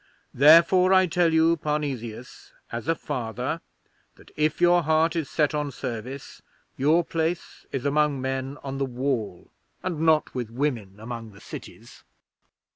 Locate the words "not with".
9.99-10.49